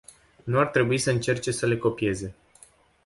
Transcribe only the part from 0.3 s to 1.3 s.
Nu ar trebui să